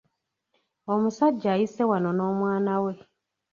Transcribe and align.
Omusajja 0.93 1.47
ayise 1.55 1.83
wano 1.89 2.09
n'omwana 2.13 2.75
we. 2.83 2.93